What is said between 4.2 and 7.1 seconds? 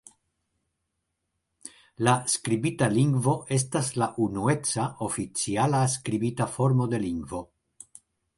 unueca, oficiala skribita formo de